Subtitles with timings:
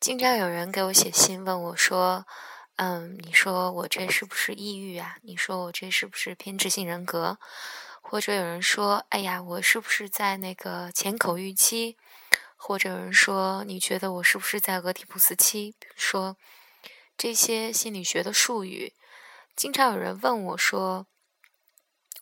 [0.00, 2.26] 经常有人给我写信问我说
[2.76, 5.18] ：“嗯，你说我这是不是抑郁啊？
[5.20, 7.36] 你说我这是不是偏执性人格？
[8.00, 11.98] 或者有人说：哎呀，我是不是在那个前口欲期？
[12.56, 15.72] 或者有人说：你觉得我是不是在俄狄浦斯期？
[15.78, 16.38] 比如说
[17.18, 18.94] 这些心理学的术语，
[19.54, 21.06] 经常有人问我说：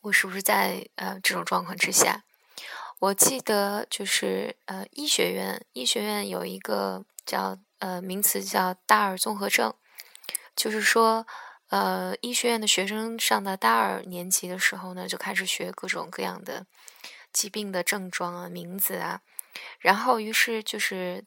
[0.01, 2.25] 我是不是在呃这种状况之下？
[2.99, 7.57] 我记得就是呃医学院，医学院有一个叫。
[7.79, 9.73] 呃，名词叫大二综合症，
[10.57, 11.27] 就是说，
[11.69, 16.67] 呃，医学院的学生上到大二年级的时候呢，就开始学各种各样的
[17.33, 19.21] 疾病的症状啊、名字啊，
[19.79, 21.25] 然后于是就是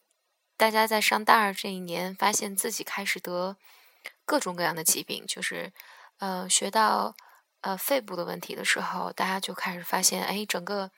[0.58, 3.56] 大家在上大二这一年，发现自己开始得
[4.26, 5.72] 各种各样的疾病，就是
[6.20, 7.16] 呃，学到
[7.62, 10.92] 呃肺部的问题的时候，大家就开始发现，哎，整个。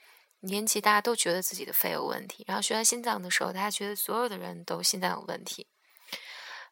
[0.45, 5.67] 年级大家都觉得自己的肺有问题，然后学完心脏的时候，大家觉得所有的人都心脏有问题，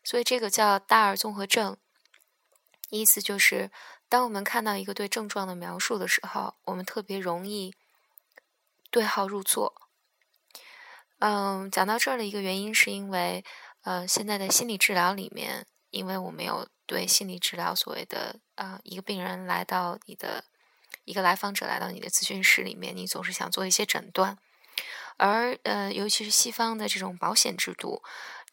[0.03, 1.77] 所以这个叫大二综合症。
[2.89, 3.71] 意思就是，
[4.09, 7.73] 当我们看到一个对症状的描述的时候，我们特别容易
[8.89, 9.73] 对号入座。
[11.19, 13.45] 嗯，讲到这儿的一个原因是因为，
[13.83, 20.43] 呃，现在的心理治疗里面，因为我们有对心理治疗所谓的啊，一个病人来到你的。
[21.03, 24.37] 一个来访者来到你的咨询室里面，你总是想做一些诊断，
[25.17, 28.01] 而呃，尤其是西方的这种保险制度，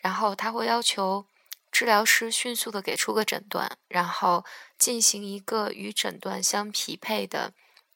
[0.00, 1.26] 然后他会要求
[1.70, 4.44] 治疗师迅速的给出个诊断，然后
[4.78, 7.52] 进行一个与诊断相匹配的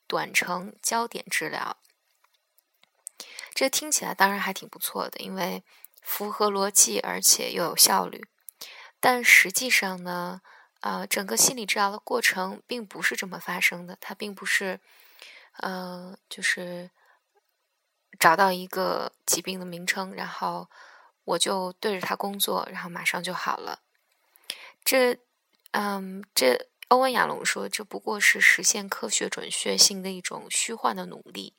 [0.07, 1.77] 短程焦点治疗。
[3.55, 5.63] 这听起来当然还挺不错的，因为
[6.01, 8.25] 符合逻辑，而且又有效率。
[9.01, 10.43] 但实际上呢？
[10.83, 13.97] 啊，整个心理治疗的过程并不是这么发生的。
[14.01, 14.81] 它并不是，
[15.59, 16.91] 呃，就是
[18.19, 20.69] 找到一个疾病的名称，然后
[21.25, 23.79] 我就对着它工作，然后马上就好了。
[24.85, 25.19] 这，
[25.71, 31.55] 嗯，这欧文亚龙说，这不过是实现科学准确性的一种虚幻的努力，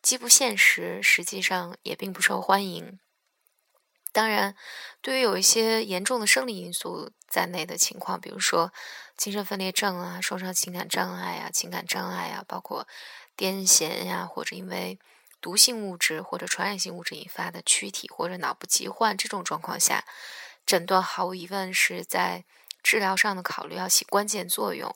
[0.00, 2.98] 既不现实，实际上也并不受欢迎。
[4.12, 4.54] 当然，
[5.00, 8.72] 对于有一些严重的生理因素在内的情况，比如说
[9.16, 12.86] 精神分裂症啊、创伤情感障碍啊、情感障碍啊，包括
[13.36, 14.98] 癫痫呀，或者因为
[15.40, 20.04] 毒性物质或者传染性物质引发的躯体或者脑部疾患这种状况下，
[20.66, 22.44] 诊断毫无疑问是在
[22.82, 24.94] 治疗上的考虑要起关键作用。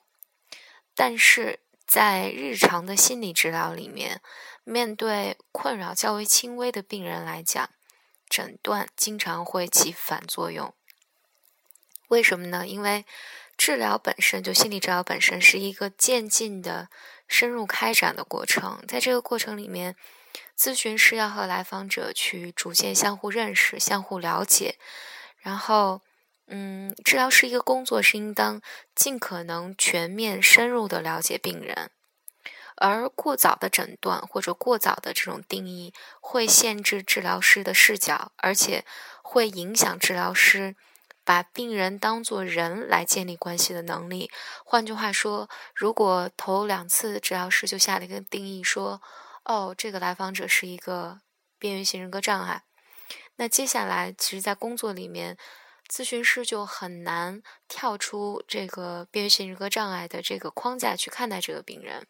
[0.94, 4.20] 但是在日常的心理治疗里面，
[4.64, 7.70] 面对困扰较为轻微的病人来讲，
[8.32, 10.72] 诊断经常会起反作用，
[12.08, 12.66] 为什么呢？
[12.66, 13.04] 因为
[13.58, 16.88] 治疗本身就心理治疗本身是一个渐进的、
[17.28, 19.94] 深入开展的过程，在这个过程里面，
[20.58, 24.78] 咨询师要和来访者去逐渐相互认识、相互了解，
[25.36, 26.00] 然后，
[26.46, 28.62] 嗯，治疗师一个工作是应当
[28.94, 31.90] 尽可能全面、深入的了解病人。
[32.76, 38.84] 而过早的诊断或者过早的这种定义，会限制治疗师的视角，而且
[39.22, 40.74] 会影响治疗师
[41.24, 44.30] 把病人当作人来建立关系的能力。
[44.64, 49.00] 换句话说，如果头两次治疗师就下了一个定义，说
[49.44, 51.20] ：“哦，这个来访者是一个
[51.58, 52.64] 边缘型人格障碍”，
[53.36, 55.36] 那接下来其实，在工作里面，
[55.88, 62.06] 咨询师就很难跳出这个边缘型人格障碍的这个框架去看待这个病人。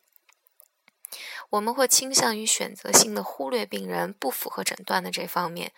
[1.51, 5.73] 我们会倾向于选择性的忽略病人不符合诊断的这方面，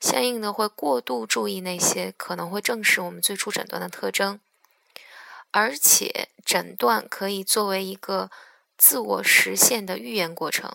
[0.00, 4.38] 相应的会过度注意那些可能会证实我们最初诊断的特征，
[5.50, 8.30] 而且诊断可以作为一个
[8.78, 10.72] 自我实现的预言过程。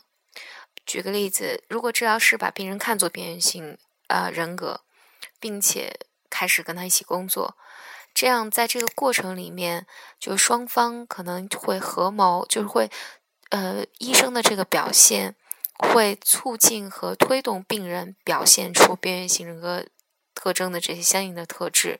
[0.85, 3.77] 举个例子，如果治疗师把病人看作边缘性
[4.07, 4.81] 呃人格，
[5.39, 7.55] 并且开始跟他一起工作，
[8.13, 9.87] 这样在这个过程里面，
[10.19, 12.91] 就双方可能会合谋，就是会。
[13.51, 15.35] 呃，医生的这个表现
[15.77, 19.85] 会促进和推动病人表现出边缘型人格
[20.33, 21.99] 特征的这些相应的特质，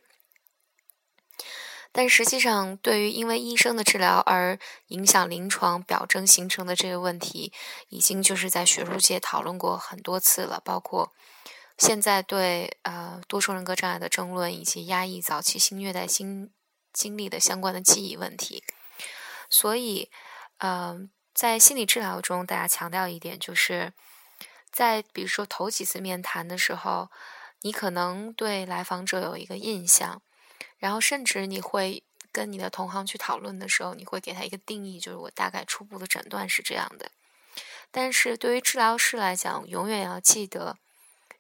[1.91, 4.57] 但实际上，对于因为医生的治疗而
[4.87, 7.51] 影响临床表征形成的这个问题，
[7.89, 11.11] 已经就是在学术界讨论过很多次了，包括
[11.77, 16.49] 现在对呃多重人格障碍的争论，以及压抑早期性虐待经
[16.93, 18.63] 经历的相关的记忆问题，
[19.49, 20.09] 所以，
[20.59, 21.11] 嗯。
[21.33, 23.93] 在心理治疗中，大家强调一点，就是
[24.71, 27.09] 在比如说头几次面谈的时候，
[27.61, 30.21] 你可能对来访者有一个印象，
[30.77, 37.11] 然后甚至你会跟你的同行去讨论的时候，你会给他一个定义，就是我大概初步的诊断是这样的。
[37.91, 40.77] 但是对于治疗师来讲，永远要记得，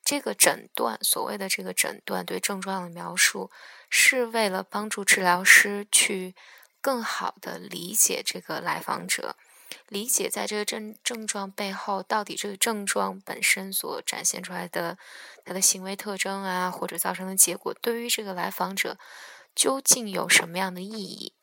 [0.03, 3.49] 这个诊断，所谓的这个诊断对症状的描述，
[3.89, 6.35] 是为了帮助治疗师去
[6.81, 9.37] 更好的理解这个来访者，
[9.91, 14.97] 理解在这个症症状背后，到底这个症状本身所展现出来的
[15.43, 18.97] 他的行为特征啊，或者造成的结果，对于这个来访者
[19.53, 21.33] 究竟有什么样的意义。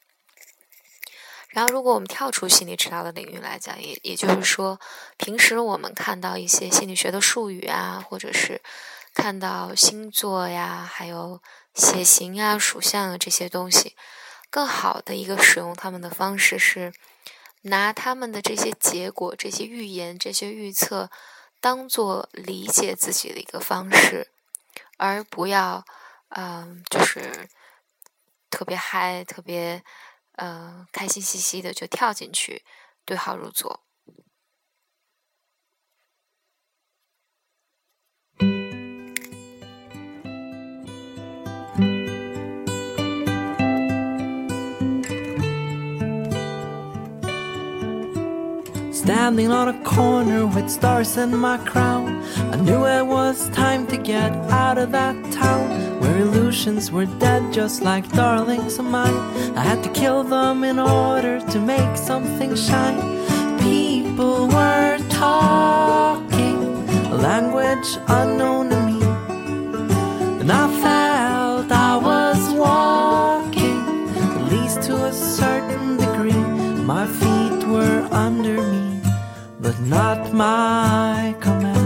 [1.50, 4.80] 然后，如果我们跳出心理治疗的领域来讲，也也就是说，
[5.18, 8.62] 平时我们看到一些心理学的术语啊，或者是
[9.12, 11.42] 看到星座呀，还有
[11.74, 13.94] 血型啊、属相啊这些东西，
[14.48, 16.94] 更好的一个使用他们的方式是
[17.62, 21.10] 拿他们的这些结果、这些预言、这些预测
[21.60, 24.30] 当做理解自己的一个方式，
[24.96, 25.84] 而不要
[26.28, 27.48] 嗯，就是
[28.50, 29.82] 特别嗨、特别。
[30.40, 32.64] 嗯，开心兮兮的就跳进去，
[33.04, 33.80] 对号入座。
[49.08, 52.22] Standing on a corner with stars in my crown,
[52.52, 57.50] I knew it was time to get out of that town where illusions were dead,
[57.50, 59.16] just like darlings of mine.
[59.56, 63.00] I had to kill them in order to make something shine.
[63.60, 66.58] People were talking
[67.06, 69.00] a language unknown to me,
[70.40, 70.68] and I
[79.80, 81.77] not my command.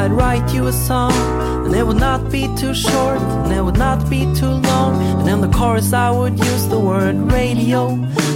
[0.00, 1.12] I'd write you a song.
[1.66, 4.92] And it would not be too short, and it would not be too long.
[5.20, 7.82] And in the chorus, I would use the word radio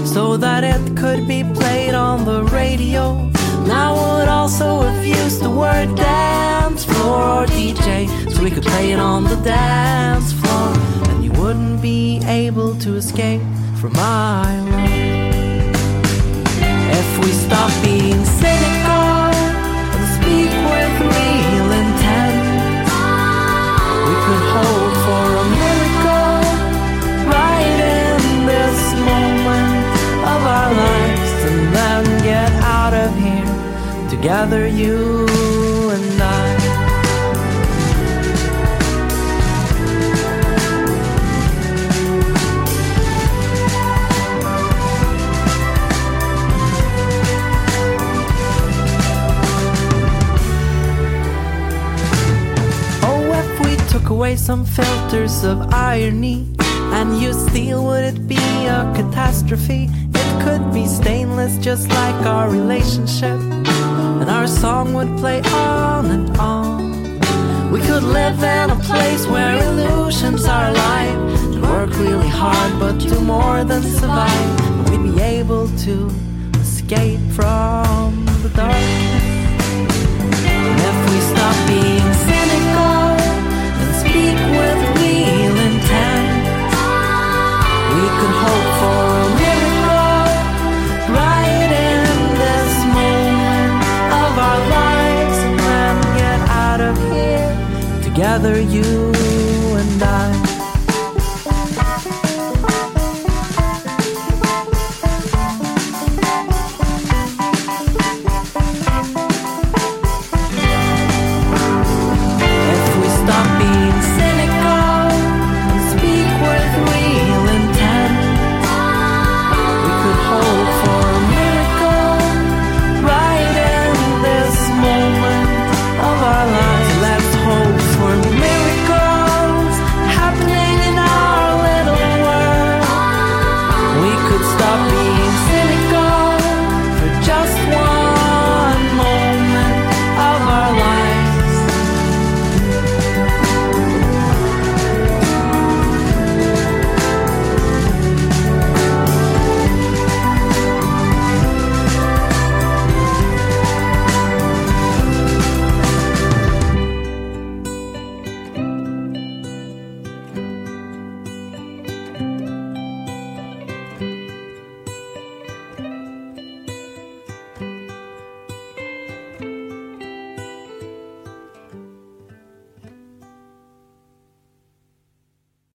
[0.05, 3.17] so that it could be played on the radio.
[3.63, 8.65] And I would also have used the word dance floor or DJ so we could
[8.65, 10.69] play it on the dance floor.
[11.09, 13.41] And you wouldn't be able to escape
[13.81, 14.91] from my love.
[17.01, 18.84] If we stop being cynical
[34.45, 35.27] together, you
[35.91, 36.57] and I.
[53.03, 56.47] Oh, if we took away some filters of irony
[56.93, 58.37] and you steel, would it be
[58.67, 59.89] a catastrophe?
[60.15, 63.41] It could be stainless, just like our relationship,
[64.25, 67.21] and our song would play on and on.
[67.71, 71.19] We could live in a place where illusions are alive
[71.53, 74.89] and work really hard, but do more than survive.
[74.89, 76.11] We'd be able to
[76.59, 79.24] escape from the darkness.